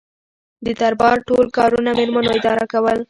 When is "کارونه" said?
1.57-1.89